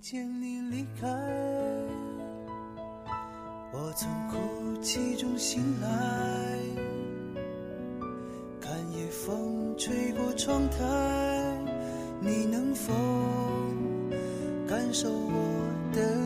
[0.00, 1.08] 见你离开，
[3.72, 5.88] 我从哭泣中醒来，
[8.60, 10.76] 看夜风吹过窗台，
[12.20, 12.92] 你能否
[14.68, 16.25] 感受我的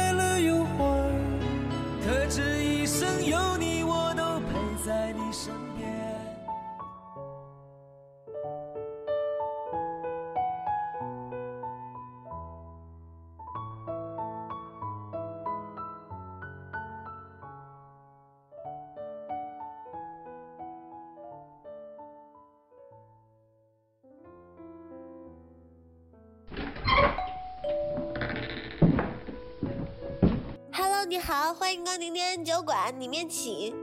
[31.71, 33.73] 欢迎光临念安酒馆，里面请。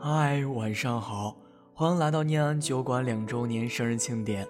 [0.00, 1.36] 嗨，晚上好，
[1.74, 4.48] 欢迎来到念安酒馆两周年生日庆典，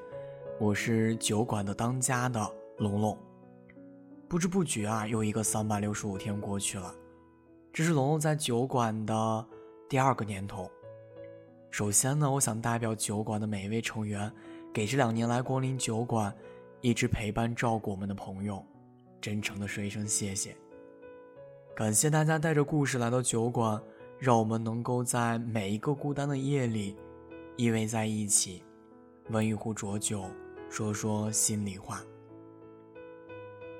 [0.61, 3.19] 我是酒馆的当家的龙龙。
[4.29, 6.95] 不知不觉啊，又一个三百六十五天过去了，
[7.73, 9.47] 这是龙龙在酒馆的
[9.89, 10.71] 第二个年头。
[11.73, 14.33] 首先呢，我想代表酒馆的每一位成员，
[14.73, 16.33] 给这两年来光临酒馆，
[16.83, 18.65] 一直陪伴照顾我们的朋友，
[19.21, 20.57] 真诚的说一声谢谢。
[21.75, 23.83] 感谢大家带着故事来到酒馆，
[24.19, 26.95] 让我们能够在每一个孤单的夜里
[27.57, 28.63] 依偎在一起，
[29.31, 30.27] 温一壶浊酒，
[30.69, 32.03] 说说心里话。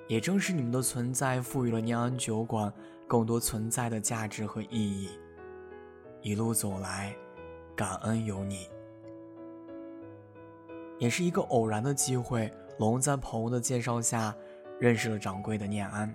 [0.09, 2.73] 也正是你们的存在，赋予了念安酒馆
[3.07, 5.11] 更多存在的价值和意义。
[6.23, 7.15] 一路走来，
[7.77, 8.71] 感恩有你。
[10.99, 14.35] 也是一个偶然的机会，龙在朋友的介绍下
[14.81, 16.13] 认识了掌柜的念安。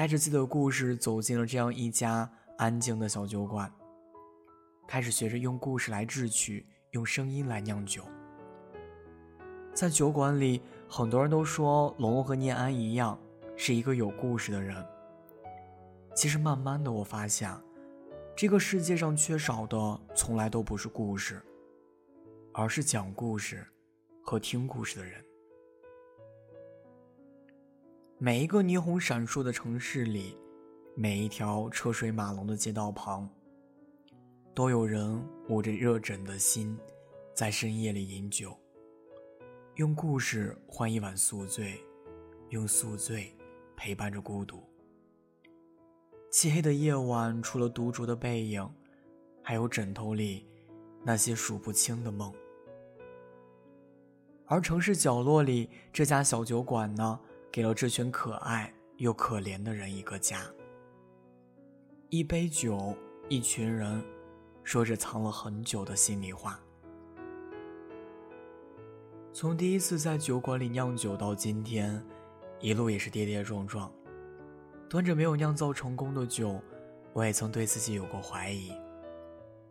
[0.00, 3.70] 带着自己的故事走进了这样一家安静的小酒馆，
[4.88, 8.02] 开始学着用故事来制曲，用声音来酿酒。
[9.74, 13.20] 在酒馆里，很多人都说龙龙和念安一样，
[13.58, 14.82] 是一个有故事的人。
[16.14, 17.54] 其实，慢慢的我发现，
[18.34, 21.42] 这个世界上缺少的从来都不是故事，
[22.54, 23.66] 而是讲故事
[24.22, 25.22] 和听故事的人。
[28.22, 30.36] 每一个霓虹闪烁的城市里，
[30.94, 33.26] 每一条车水马龙的街道旁，
[34.54, 36.78] 都有人捂着热枕的心，
[37.32, 38.54] 在深夜里饮酒，
[39.76, 41.82] 用故事换一碗宿醉，
[42.50, 43.34] 用宿醉
[43.74, 44.62] 陪伴着孤独。
[46.30, 48.70] 漆黑的夜晚，除了独酌的背影，
[49.42, 50.46] 还有枕头里
[51.02, 52.30] 那些数不清的梦。
[54.44, 57.18] 而城市角落里这家小酒馆呢？
[57.52, 60.42] 给了这群可爱又可怜的人一个家。
[62.08, 62.96] 一杯酒，
[63.28, 64.02] 一群人，
[64.62, 66.60] 说着藏了很久的心里话。
[69.32, 72.04] 从第一次在酒馆里酿酒到今天，
[72.60, 73.90] 一路也是跌跌撞撞。
[74.88, 76.60] 端着没有酿造成功的酒，
[77.12, 78.72] 我也曾对自己有过怀疑。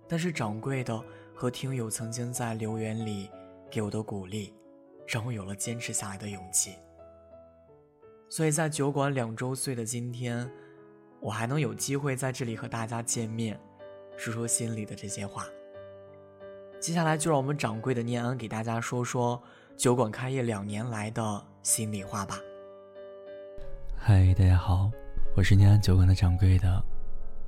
[0.07, 1.01] 但是掌柜的
[1.35, 3.29] 和听友曾经在留言里
[3.69, 4.53] 给我的鼓励，
[5.05, 6.75] 让我有了坚持下来的勇气。
[8.29, 10.47] 所以在酒馆两周岁的今天，
[11.19, 13.59] 我还能有机会在这里和大家见面，
[14.17, 15.45] 说说心里的这些话。
[16.79, 19.41] 接下来就让我们掌柜的念安给大家说说
[19.75, 22.39] 酒馆开业两年来的心里话吧。
[23.97, 24.91] 嗨，大家好，
[25.35, 26.83] 我是念安酒馆的掌柜的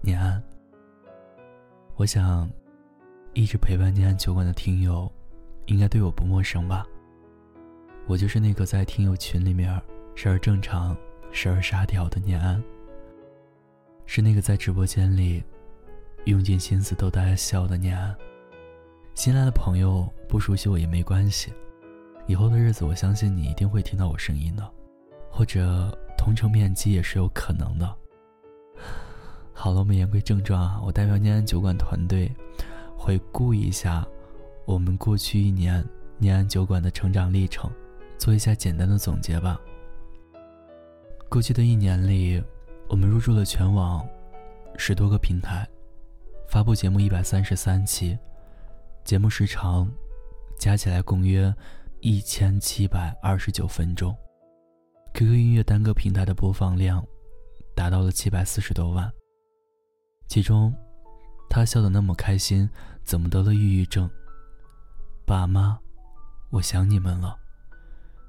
[0.02, 0.42] 念安。
[1.96, 2.50] 我想，
[3.34, 5.10] 一直陪伴念安酒馆的听友，
[5.68, 6.88] 应该对我不陌生吧？
[8.08, 9.80] 我就是那个在听友群里面。
[10.16, 10.96] 时而正常，
[11.32, 12.62] 时而沙雕的念安，
[14.06, 15.44] 是那个在直播间里
[16.26, 18.16] 用尽心思逗大家笑的念安。
[19.16, 21.52] 新来的朋友不熟悉我也没关系，
[22.28, 24.70] 以后的日子我相信你一定会听到我声音的，
[25.30, 27.96] 或者同城面基也是有可能的。
[29.54, 32.32] 好了，我们言归正传啊，我代表念安酒馆团队
[32.96, 34.06] 回顾一下
[34.66, 35.84] 我们过去一年
[36.18, 37.70] 念安酒馆的成长历程，
[38.18, 39.60] 做一下简单的总结吧。
[41.32, 42.44] 过去的一年里，
[42.90, 44.06] 我们入驻了全网
[44.76, 45.66] 十多个平台，
[46.50, 48.20] 发布节目一百三十三期，
[49.06, 49.90] 节目时长
[50.60, 51.56] 加起来共约
[52.02, 54.14] 一千七百二十九分钟
[55.14, 57.02] ，QQ 音乐单个平台的播放量
[57.74, 59.10] 达到了七百四十多万。
[60.28, 60.76] 其中，
[61.50, 62.70] 他笑得那么开心，
[63.06, 64.10] 怎么得了抑郁症？
[65.26, 65.80] 爸妈，
[66.50, 67.40] 我想你们了。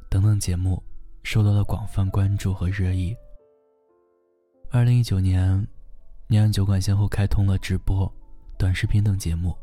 [0.08, 0.80] 等等节目
[1.22, 3.16] 受到了广泛关注和热议。
[4.70, 5.66] 二零一九年，
[6.26, 8.10] 念安酒馆先后开通了直播、
[8.58, 9.56] 短视频等节目，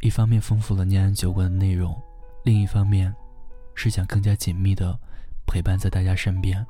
[0.00, 2.00] 一方面丰富了念安酒馆的内容，
[2.44, 3.14] 另一方面
[3.74, 4.98] 是想更加紧密的
[5.46, 6.64] 陪伴在大家身边。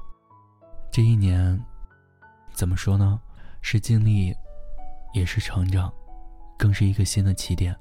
[0.91, 1.61] 这一年，
[2.53, 3.21] 怎么说呢？
[3.61, 4.35] 是经历，
[5.15, 5.93] 也是成长，
[6.59, 7.77] 更是一个新的起点。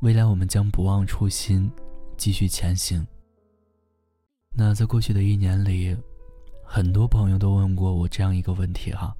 [0.00, 1.70] 未来我们将不忘初心，
[2.16, 3.06] 继续前行。
[4.54, 5.96] 那在过去的一年里。
[6.72, 9.12] 很多朋友都问过我这样一个问题哈：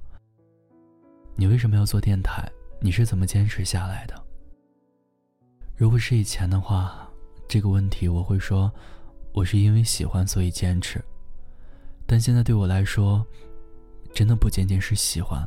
[1.34, 2.48] 你为什么要做电台？
[2.80, 4.14] 你是怎么坚持下来的？
[5.74, 7.10] 如果是以前的话，
[7.48, 8.72] 这个问题我会说，
[9.32, 11.04] 我是因为喜欢所以坚持。
[12.06, 13.26] 但现在对我来说，
[14.14, 15.44] 真的不仅仅是喜欢，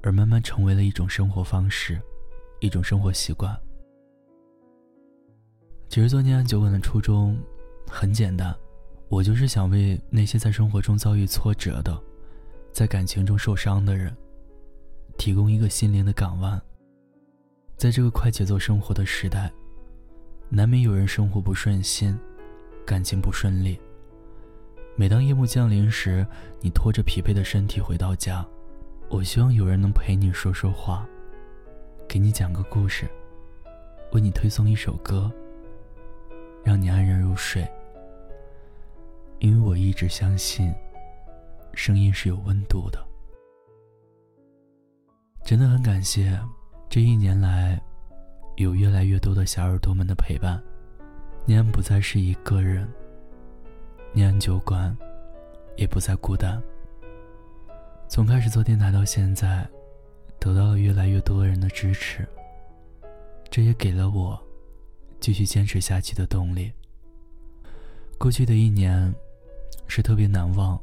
[0.00, 2.00] 而慢慢成为了一种生活方式，
[2.60, 3.54] 一种生活习惯。
[5.90, 7.38] 其实做念安酒馆的初衷
[7.86, 8.56] 很简单。
[9.08, 11.96] 我就是想为那些在生活中遭遇挫折的，
[12.72, 14.14] 在感情中受伤的人，
[15.16, 16.60] 提供一个心灵的港湾。
[17.76, 19.52] 在这个快节奏生活的时代，
[20.48, 22.18] 难免有人生活不顺心，
[22.84, 23.78] 感情不顺利。
[24.96, 26.26] 每当夜幕降临时，
[26.60, 28.44] 你拖着疲惫的身体回到家，
[29.08, 31.06] 我希望有人能陪你说说话，
[32.08, 33.06] 给你讲个故事，
[34.12, 35.30] 为你推送一首歌，
[36.64, 37.64] 让你安然入睡。
[39.38, 40.74] 因为我一直相信，
[41.74, 43.06] 声音是有温度的。
[45.44, 46.40] 真的很感谢
[46.88, 47.80] 这一年来，
[48.56, 50.60] 有越来越多的小耳朵们的陪伴，
[51.44, 52.88] 念安不再是一个人，
[54.12, 54.96] 念安酒馆
[55.76, 56.60] 也不再孤单。
[58.08, 59.68] 从开始做电台到现在，
[60.40, 62.26] 得到了越来越多人的支持，
[63.50, 64.42] 这也给了我
[65.20, 66.72] 继续坚持下去的动力。
[68.18, 69.14] 过去的一年。
[69.88, 70.78] 是特别难忘，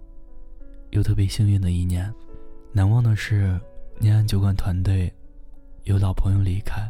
[0.92, 2.14] 又特别幸运的一年。
[2.72, 3.60] 难忘的是，
[4.00, 5.14] 念安酒馆团队
[5.84, 6.90] 有老朋友离开，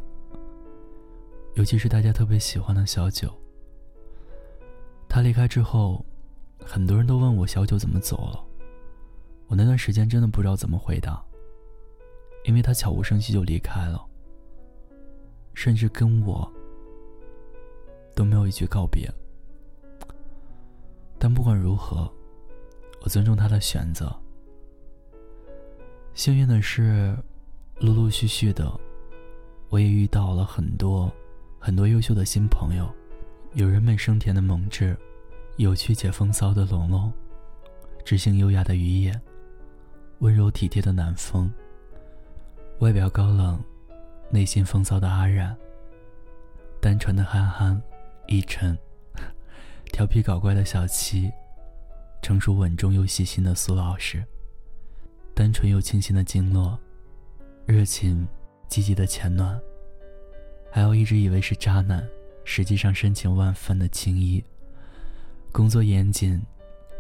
[1.55, 3.29] 尤其是大家特别喜欢的小九。
[5.09, 6.03] 他离开之后，
[6.63, 8.43] 很多人都问我小九怎么走了。
[9.47, 11.23] 我那段时间真的不知道怎么回答，
[12.45, 14.03] 因为他悄无声息就离开了，
[15.53, 16.51] 甚至跟我
[18.15, 19.07] 都没有一句告别。
[21.23, 22.11] 但不管如何，
[22.99, 24.13] 我尊重他的选择。
[26.13, 27.17] 幸运的是，
[27.79, 28.69] 陆陆续续的，
[29.69, 31.09] 我也遇到了很多
[31.61, 32.93] 很多优秀的新朋友，
[33.53, 34.97] 有人美声甜的萌志，
[35.55, 37.09] 有趣且风骚的龙龙，
[38.03, 39.17] 知性优雅的于野，
[40.19, 41.49] 温柔体贴的南风，
[42.79, 43.63] 外表高冷，
[44.29, 45.55] 内心风骚的阿然，
[46.81, 47.81] 单纯的憨憨，
[48.27, 48.77] 一晨。
[49.93, 51.31] 调皮搞怪的小七，
[52.19, 54.25] 成熟稳重又细心的苏老师，
[55.35, 56.75] 单纯又清新的经络，
[57.67, 58.27] 热情
[58.67, 59.61] 积极的钱暖，
[60.71, 62.03] 还有一直以为是渣男，
[62.43, 64.43] 实际上深情万分的青衣，
[65.51, 66.41] 工作严谨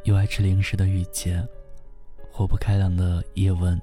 [0.03, 1.43] 又爱吃零食的雨洁，
[2.31, 3.81] 活泼开朗的叶问，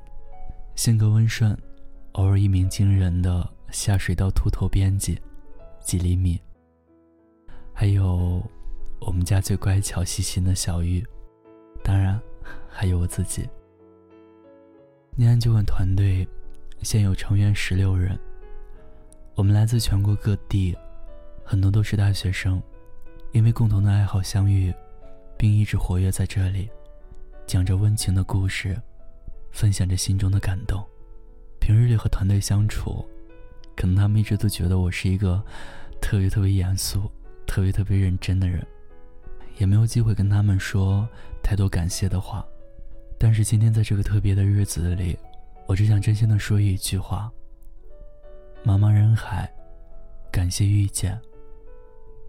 [0.76, 1.59] 性格温顺，
[2.12, 5.21] 偶尔一鸣惊人的下水道秃头编辑
[5.81, 6.40] 几厘米，
[7.75, 8.40] 还有。
[9.00, 11.04] 我们家最乖巧细心的小玉，
[11.83, 12.21] 当然
[12.69, 13.49] 还有我自己。
[15.16, 16.26] 念安酒馆团队
[16.83, 18.19] 现有成员十六人，
[19.35, 20.76] 我们来自全国各地，
[21.45, 22.62] 很多都是大学生，
[23.33, 24.73] 因为共同的爱好相遇，
[25.37, 26.69] 并一直活跃在这里，
[27.47, 28.80] 讲着温情的故事，
[29.50, 30.83] 分享着心中的感动。
[31.59, 33.04] 平日里和团队相处，
[33.75, 35.42] 可能他们一直都觉得我是一个
[36.00, 37.11] 特别特别严肃、
[37.47, 38.66] 特别特别认真的人。
[39.61, 41.07] 也没有机会跟他们说
[41.43, 42.43] 太多感谢的话，
[43.19, 45.17] 但是今天在这个特别的日子里，
[45.67, 47.31] 我只想真心的说一句话：
[48.64, 49.52] 茫茫人海，
[50.33, 51.21] 感谢遇见。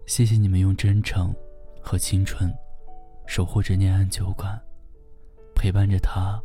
[0.04, 1.34] 谢谢你们用真诚
[1.80, 2.52] 和青春
[3.26, 4.60] 守护着念安酒馆，
[5.54, 6.38] 陪伴着他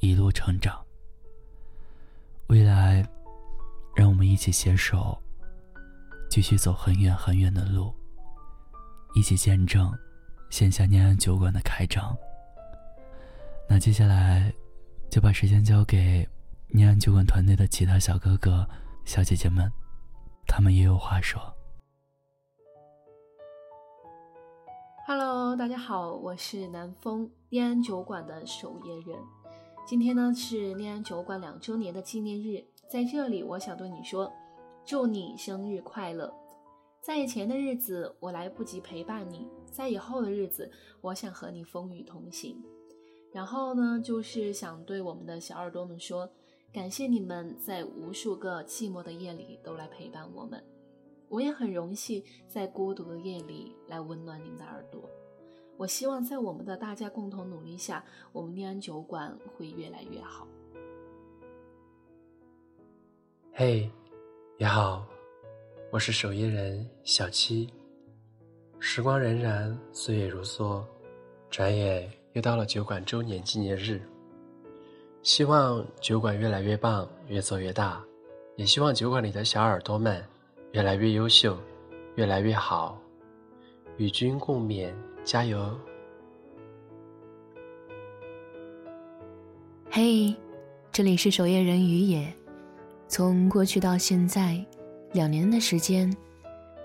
[0.00, 0.82] 一路成长。
[2.46, 3.06] 未来，
[3.94, 5.18] 让我们一起携手，
[6.30, 7.94] 继续走很远很远的路，
[9.14, 9.92] 一起见证。
[10.54, 12.16] 线下念安酒馆的开张。
[13.68, 14.54] 那接下来，
[15.10, 16.24] 就把时间交给
[16.68, 18.64] 念安酒馆团队的其他小哥哥、
[19.04, 19.68] 小姐姐们，
[20.46, 21.42] 他们也有话说。
[25.08, 29.18] Hello，大家好，我是南风念安酒馆的守夜人。
[29.84, 34.32] 今天呢是念安酒馆两周年的纪念日，在这里我想对你说，
[34.84, 36.32] 祝你生日快乐。
[37.00, 42.62] 在以前的日子，我来不及陪伴你，在以后的日子我想和你风雨同行。
[43.32, 46.30] 然后呢，就是想对我们的小耳朵们说，
[46.72, 50.64] 感谢你们在无数个寂寞的夜里都来陪伴我们。
[51.28, 55.10] 我也很荣幸在孤独的夜里来温暖您的耳朵。
[55.76, 60.46] 我希望在我们的大家共同努力下，我们念安酒馆会越来越好。
[63.52, 63.90] 嘿，
[64.56, 65.04] 你好，
[65.90, 67.68] 我是守夜人小七。
[68.86, 70.82] 时光荏苒，岁月如梭，
[71.48, 73.98] 转眼又到了酒馆周年纪念日。
[75.22, 78.04] 希望酒馆越来越棒，越做越大，
[78.56, 80.22] 也希望酒馆里的小耳朵们。
[80.72, 81.56] 越来越优秀，
[82.16, 83.00] 越来越好，
[83.96, 84.92] 与君共勉，
[85.24, 85.74] 加油！
[89.88, 90.36] 嘿，
[90.92, 92.30] 这里是守夜人于野。
[93.08, 94.62] 从过去到现在，
[95.12, 96.14] 两年的时间，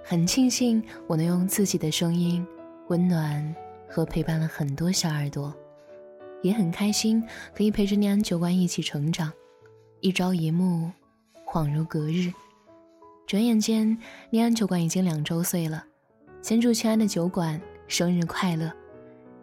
[0.10, 2.44] 很庆幸我能用自己的声音
[2.88, 3.56] 温暖
[3.88, 5.54] 和陪伴了很多小耳朵，
[6.42, 7.24] 也很开心
[7.54, 9.32] 可以陪着念安酒馆一起成长。
[10.00, 10.90] 一朝一暮，
[11.46, 12.34] 恍如隔日。
[13.28, 13.96] 转眼间，
[14.32, 15.86] 念安酒馆已经两周岁了。
[16.42, 18.74] 先祝亲爱的酒馆生日快乐！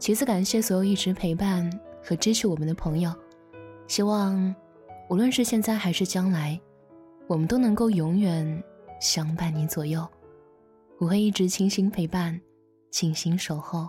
[0.01, 1.71] 其次，感谢所有一直陪伴
[2.03, 3.15] 和支持我们的朋友。
[3.87, 4.53] 希望，
[5.09, 6.61] 无论是现在还是将来，
[7.29, 8.65] 我们都能够永远
[9.01, 10.05] 相伴你左右。
[10.99, 12.41] 我会一直倾心陪伴，
[12.91, 13.87] 倾心守候。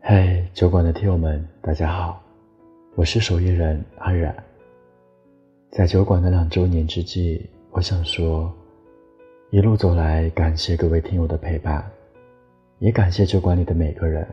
[0.00, 2.20] 嗨，酒馆的听友们，大家好，
[2.96, 4.34] 我是守夜人安然。
[5.70, 8.52] 在酒馆的两周年之际，我想说，
[9.50, 11.88] 一路走来，感谢各位听友的陪伴，
[12.80, 14.26] 也感谢酒馆里的每个人，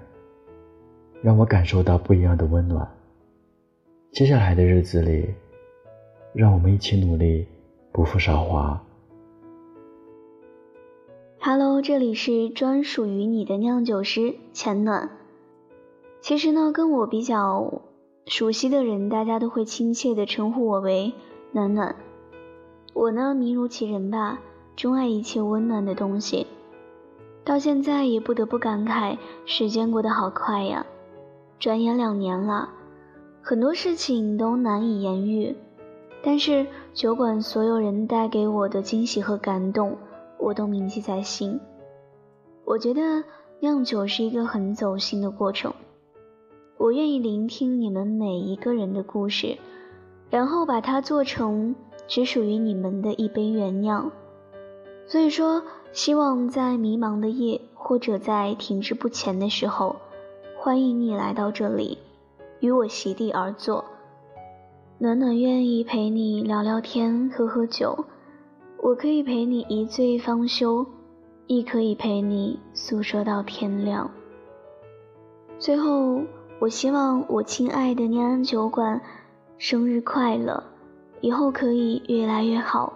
[1.21, 2.87] 让我感受到不一样的温暖。
[4.11, 5.31] 接下来的日子里，
[6.33, 7.47] 让我们一起努力，
[7.91, 8.83] 不负韶华。
[11.45, 15.09] Hello，这里是专属于你的酿酒师钱暖。
[16.21, 17.81] 其实呢，跟我比较。
[18.25, 21.11] 熟悉的人，大家都会亲切地称呼我为
[21.51, 21.97] 暖暖。
[22.93, 24.39] 我呢，名如其人吧，
[24.77, 26.47] 钟爱一切温暖的东西。
[27.43, 30.85] 到现在也不得不感慨，时间过得好快呀，
[31.59, 32.69] 转眼两年了，
[33.41, 35.57] 很多事情都难以言喻。
[36.23, 39.97] 但是酒馆所有人带给我的惊喜和感动，
[40.37, 41.59] 我都铭记在心。
[42.65, 43.23] 我觉得
[43.59, 45.73] 酿酒是一个很走心的过程。
[46.77, 49.57] 我愿意聆听你们每一个人的故事，
[50.29, 51.75] 然后把它做成
[52.07, 54.11] 只属于你们的一杯原酿。
[55.05, 59.95] 所以说，希望在迷茫的夜，或者在停滞不前的时候，
[60.57, 61.97] 欢迎你来到这里，
[62.59, 63.85] 与我席地而坐。
[64.97, 68.05] 暖暖愿意陪你聊聊天，喝喝酒。
[68.83, 70.85] 我可以陪你一醉方休，
[71.47, 74.11] 亦可以陪你诉说到天亮。
[75.57, 76.21] 最后。
[76.59, 79.01] 我希望我亲爱的念安酒馆
[79.57, 80.63] 生日快乐，
[81.19, 82.93] 以后可以越来越好。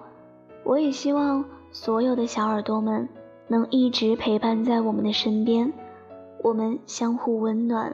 [0.63, 3.09] 我也希望所有的小耳朵们
[3.49, 5.73] 能一直陪伴在我们的身边，
[6.41, 7.93] 我们相互温暖，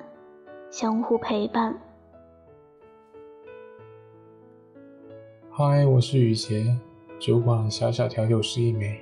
[0.69, 1.75] 相互陪伴。
[5.49, 6.77] 嗨，我是雨杰，
[7.23, 8.99] 酒馆小小调酒师一枚。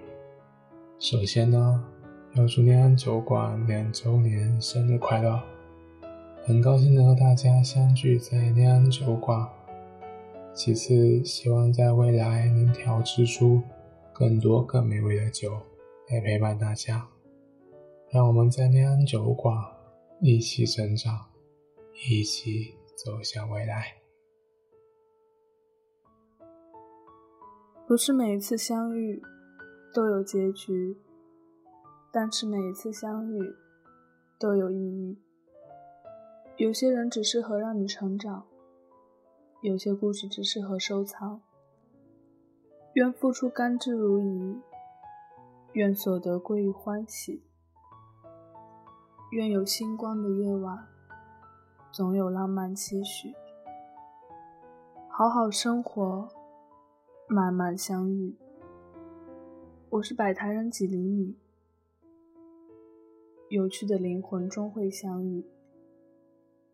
[1.00, 1.84] 首先呢，
[2.36, 5.42] 要祝念安酒馆两周年生日快乐。
[6.44, 9.50] 很高兴能和大家相聚在念安酒馆。
[10.54, 13.60] 其次，希望在未来能调制出
[14.14, 15.54] 更多更美味的酒
[16.08, 17.08] 来陪伴大家，
[18.12, 19.58] 让我们在念安酒馆
[20.20, 21.26] 一起成长，
[22.08, 24.01] 一起走向未来。
[27.92, 29.22] 不是每一次相遇
[29.94, 30.98] 都有结局，
[32.10, 33.54] 但是每一次相遇
[34.40, 35.20] 都有意义。
[36.56, 38.46] 有些人只适合让你成长，
[39.60, 41.42] 有些故事只适合收藏。
[42.94, 44.62] 愿付出甘之如饴，
[45.74, 47.44] 愿所得归于欢喜。
[49.32, 50.88] 愿有星光的夜晚，
[51.92, 53.34] 总有浪漫期许。
[55.10, 56.30] 好好生活，
[57.34, 58.36] 慢慢相遇。
[59.90, 61.38] 我是摆台人几厘米，
[63.48, 65.46] 有趣的灵魂终会相遇。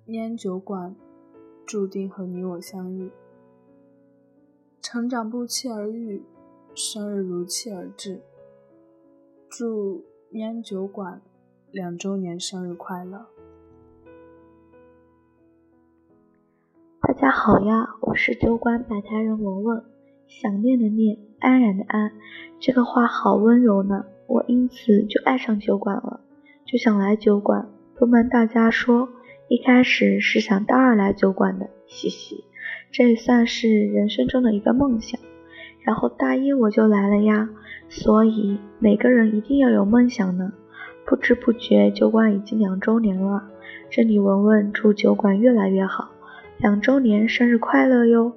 [0.08, 0.96] 烟酒馆，
[1.64, 3.12] 注定和你我相遇。
[4.82, 6.24] 成长不期而遇，
[6.74, 8.20] 生日如期而至。
[9.48, 11.22] 祝烟酒馆
[11.70, 13.28] 两周年生日快乐！
[17.00, 19.97] 大家好呀，我是酒馆摆台人文文。
[20.28, 22.12] 想念的念，安然的安，
[22.60, 24.06] 这个话好温柔呢。
[24.28, 26.20] 我因此就爱上酒馆了，
[26.66, 27.70] 就想来酒馆。
[27.96, 29.08] 不瞒大家说，
[29.48, 32.44] 一开始是想大二来酒馆的，嘻嘻，
[32.92, 35.20] 这也算是人生中的一个梦想。
[35.82, 37.50] 然后大一我就来了呀，
[37.88, 40.52] 所以每个人一定要有梦想呢。
[41.06, 43.44] 不知不觉酒馆已经两周年了，
[43.90, 46.12] 这里文文祝酒馆越来越好，
[46.58, 48.34] 两周年生日快乐哟！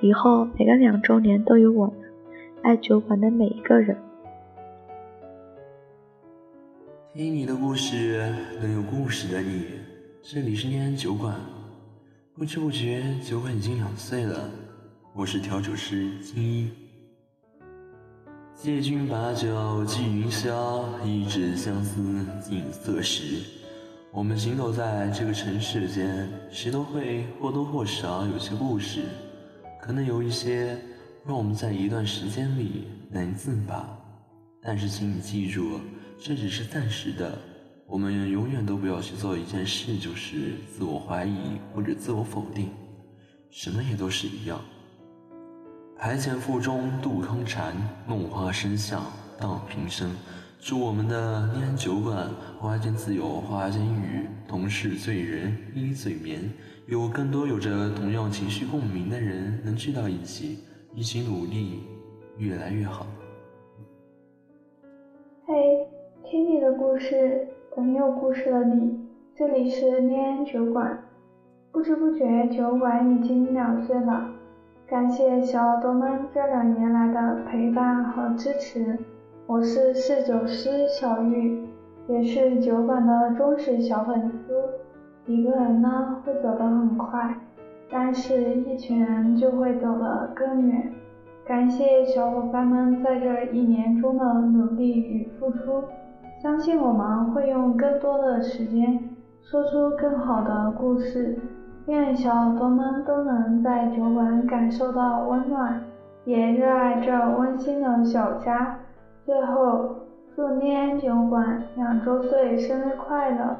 [0.00, 1.94] 以后每个两周年都有我呢，
[2.62, 3.96] 爱酒馆的每一个人。
[7.14, 9.64] 听你的故事，能有故事的你，
[10.20, 11.34] 这里是念安酒馆。
[12.34, 14.50] 不知不觉，酒馆已经两岁了。
[15.14, 16.70] 我是调酒师金一。
[18.56, 23.42] 借君把酒寄云霄，一纸相思锦瑟时。
[24.10, 29.02] 我们行走在这个城市间，谁都会或多或少有些故事。
[29.84, 30.78] 可能有一些
[31.26, 33.86] 让我们在一段时间里难自拔，
[34.62, 35.78] 但是请你记住，
[36.18, 37.38] 这只是暂时的。
[37.86, 42.70] 我们永远都不要去做一件事，就是自我怀疑或者自我否定，
[43.50, 44.58] 什么也都是一样。
[45.98, 47.74] 台前腹中杜康禅，
[48.06, 49.04] 弄花生相
[49.38, 50.10] 荡平生。
[50.62, 56.50] 祝我们的念安酒馆花间自有花间雨，同是醉人依醉眠。
[56.86, 60.58] 有更多有着同样情绪共鸣的人能聚到一起，
[60.94, 61.82] 一起努力，
[62.36, 63.06] 越来越好。
[65.46, 65.88] 嘿，
[66.22, 69.00] 听你的故事，等有故事的你。
[69.34, 71.02] 这里是念安酒馆，
[71.72, 74.30] 不知不觉酒馆已经两岁了。
[74.86, 78.98] 感谢小耳朵们这两年来的陪伴和支持。
[79.46, 81.66] 我是侍酒师小玉，
[82.08, 84.83] 也是酒馆的忠实小粉丝。
[85.26, 87.34] 一个人呢会走得很快，
[87.90, 90.92] 但是一群人就会走得更远。
[91.46, 95.84] 感谢小伙伴们在这一年中的努力与付出，
[96.42, 98.98] 相信我们会用更多的时间
[99.42, 101.38] 说出更好的故事。
[101.86, 105.82] 愿小耳朵们都能在酒馆感受到温暖，
[106.24, 108.78] 也热爱这温馨的小家。
[109.26, 109.96] 最后，
[110.34, 113.56] 祝念酒馆两周岁生日快乐！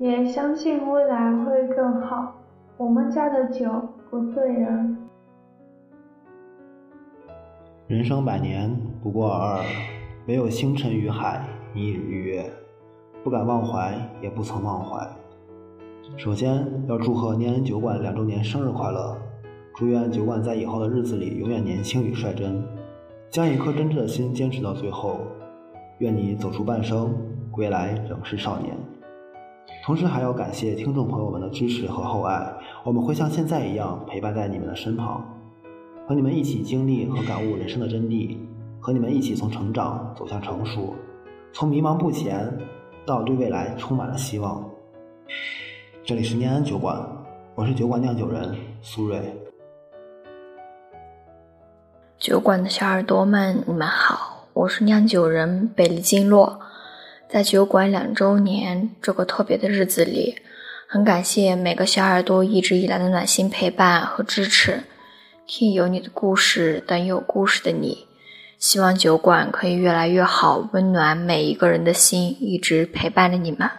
[0.00, 2.34] 也相信未来会更好。
[2.78, 3.70] 我们家的酒
[4.08, 4.96] 不醉人。
[7.86, 9.64] 人生百年不过尔尔，
[10.26, 12.50] 唯有星辰与海，一日一月，
[13.22, 15.06] 不敢忘怀，也不曾忘怀。
[16.16, 19.14] 首先要祝贺念恩酒馆两周年生日快乐，
[19.74, 22.64] 祝愿酒馆在以后的日子里永远年轻与率真，
[23.28, 25.18] 将一颗真挚的心坚持到最后。
[25.98, 27.14] 愿你走出半生，
[27.50, 28.74] 归来仍是少年。
[29.84, 32.54] 同时还要感谢听众朋友们的支持和厚爱，
[32.84, 35.24] 我们会像现在一样陪伴在你们的身旁，
[36.06, 38.36] 和你们一起经历和感悟人生的真谛，
[38.78, 40.94] 和你们一起从成长走向成熟，
[41.52, 42.56] 从迷茫不前
[43.06, 44.64] 到对未来充满了希望。
[46.04, 47.00] 这里是念安酒馆，
[47.54, 49.20] 我是酒馆酿酒人苏瑞。
[52.18, 56.60] 酒馆的小耳朵们，你们好，我是酿酒人北离金洛。
[57.30, 60.34] 在酒馆两周年这个特别的日子里，
[60.88, 64.82] 很感谢每个小耳朵一直以来的暖心陪伴和支持。
[65.46, 68.08] 听有你的故事，等有故事的你。
[68.58, 73.70] 希望酒馆可以越来越好，温暖每一个人的心，一直陪伴着你们。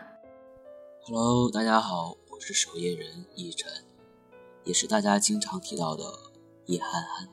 [1.04, 3.70] Hello，大家好，我是守夜人叶晨，
[4.64, 6.04] 也是大家经常提到的
[6.68, 7.28] 叶憨憨。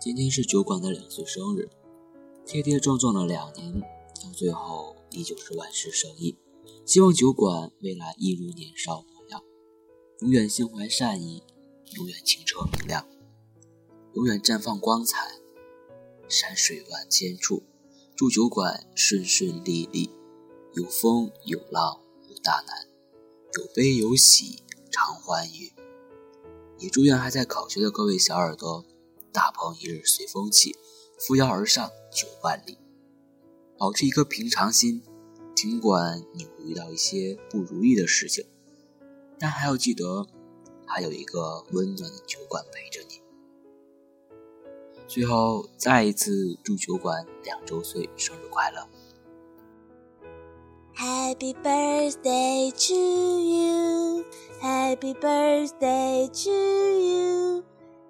[0.00, 1.68] 今天是酒馆的两岁生日，
[2.46, 3.82] 跌跌撞撞了两年。
[4.22, 6.38] 到最后依旧是万事胜意，
[6.86, 9.42] 希望酒馆未来一如年少模样，
[10.20, 11.42] 永远心怀善意，
[11.96, 13.08] 永远清澈明亮，
[14.14, 15.40] 永远绽放光彩。
[16.28, 17.62] 山水万千处，
[18.16, 20.10] 祝酒馆顺顺利利，
[20.74, 22.86] 有风有浪有大难，
[23.58, 25.72] 有悲有喜常欢愉。
[26.78, 28.84] 也祝愿还在考学的各位小耳朵，
[29.32, 30.74] 大鹏一日随风起，
[31.18, 32.78] 扶摇而上九万里。
[33.82, 35.02] 保持一颗平常心，
[35.56, 38.46] 尽管你会遇到一些不如意的事情，
[39.40, 40.24] 但还要记得，
[40.86, 43.20] 还有一个温暖的酒馆陪着你。
[45.08, 48.88] 最后，再一次祝酒馆两周岁生日快乐
[50.94, 52.94] ！Happy birthday to
[53.40, 56.50] you，Happy birthday to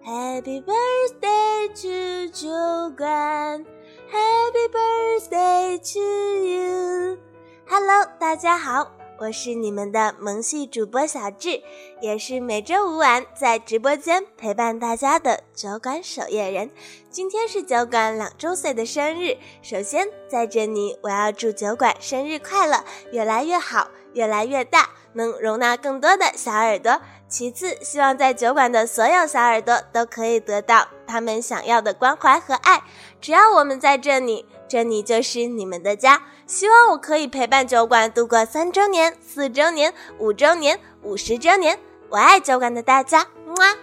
[0.05, 2.51] you，Happy birthday to 酒
[2.95, 3.65] 馆。
[4.12, 6.01] Happy birthday to
[6.44, 7.18] you.
[7.66, 11.62] Hello，大家好，我是你们的萌系主播小智，
[12.03, 16.70] 也是每周五晚在直播间陪伴大家的酒馆守夜人。
[17.09, 27.01] 今天是酒馆两周岁的生日，首先在这里我要祝酒馆生日快乐，越来越好，越来越大，能容纳更多的小耳朵。
[27.33, 32.83] 其次，希望在酒馆的所有小耳朵都可以得到他们想要的关怀和爱。
[33.23, 36.25] 只要我们在这里，这里就是你们的家。
[36.47, 41.79] 希望我可以陪伴酒馆度过三周年、四周年、五周年、五十周年。
[42.11, 43.75] 我爱酒馆的大家，哇。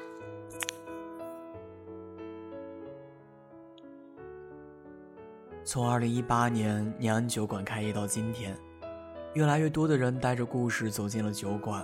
[5.66, 8.56] 从二零一八年年酒馆开业到今天，
[9.34, 11.84] 越来越多的人带着故事走进了酒馆。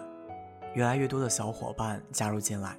[0.75, 2.77] 越来越多的小伙伴加入进来，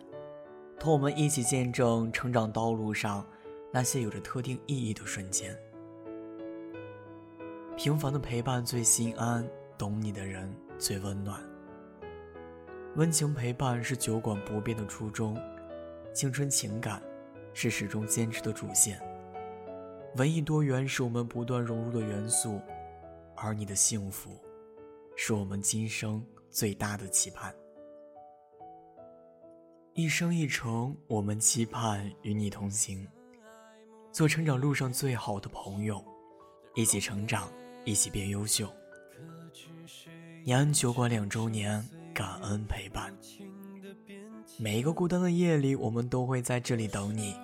[0.79, 3.27] 同我们一起见证成长道路上
[3.73, 5.57] 那些有着特定意义的瞬间。
[7.75, 11.41] 平凡的陪伴最心安，懂你的人最温暖。
[12.97, 15.39] 温情陪伴是酒馆不变的初衷，
[16.13, 17.03] 青春情感
[17.55, 19.01] 是始终坚持的主线。
[20.17, 22.61] 文艺多元是我们不断融入的元素，
[23.37, 24.39] 而你的幸福，
[25.15, 27.55] 是我们今生最大的期盼。
[29.97, 33.09] 一生一程，我们期盼与你同行，
[34.13, 36.05] 做成长路上最好的朋友，
[36.75, 37.51] 一起成长，
[37.87, 38.71] 一起变优秀。
[40.45, 41.83] 延安酒馆两周年，
[42.13, 43.11] 感恩陪伴。
[44.59, 47.35] 每一个孤单的夜里，我们都会在这里等你，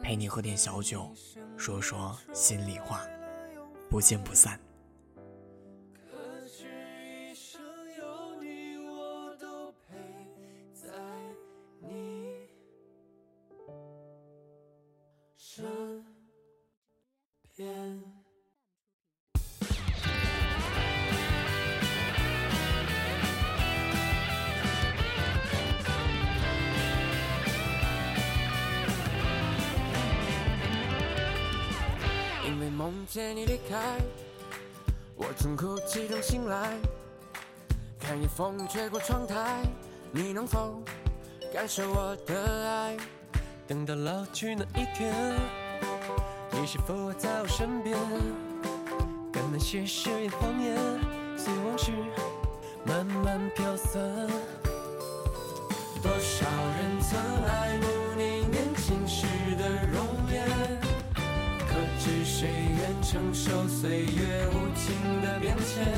[0.00, 1.12] 陪你喝点小酒，
[1.56, 3.04] 说说心里话，
[3.90, 4.56] 不见不散。
[15.54, 15.62] 身
[17.54, 17.68] 边，
[32.46, 33.98] 因为梦见你离开，
[35.14, 36.78] 我从哭泣中醒来，
[38.00, 39.62] 看夜风吹过窗台，
[40.12, 40.82] 你能否
[41.52, 42.96] 感受我的爱？
[43.72, 45.14] 等到老去那一天，
[46.50, 47.96] 你是否还在我身边？
[49.32, 50.76] 跟那些誓言谎言，
[51.38, 51.90] 随往事
[52.84, 53.98] 慢慢飘散。
[56.02, 59.24] 多少人曾爱慕你年轻时
[59.56, 60.46] 的容颜，
[61.66, 63.02] 可知谁愿？
[63.02, 65.88] 承受岁月无情的变迁，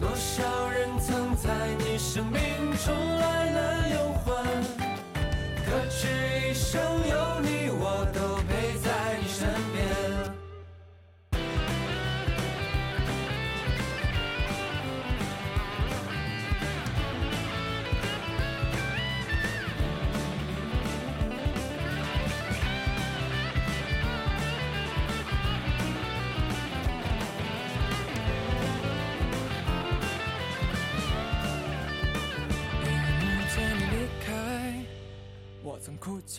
[0.00, 1.50] 多少人曾在
[1.80, 2.40] 你生命
[2.82, 4.14] 中来了又，
[5.70, 6.08] 可知
[6.48, 7.59] 一生有你，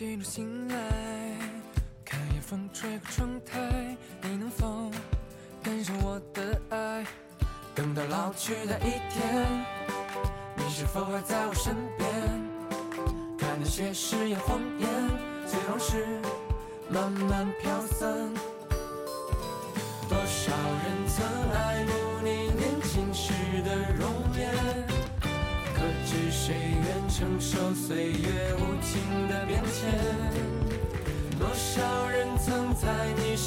[0.02, 0.74] 一路醒来，
[2.04, 4.90] 看夜风吹过窗台，你能否
[5.62, 7.06] 感受我的爱？
[7.72, 9.46] 等到老去的一天，
[10.56, 12.10] 你是否还在我身边？
[13.38, 14.88] 看那些誓言谎言，
[15.46, 16.04] 随往事
[16.90, 18.08] 慢慢飘散。
[20.08, 21.92] 多少人曾爱慕
[22.24, 24.52] 你年轻时的容颜？
[25.72, 28.52] 可知谁愿承受岁月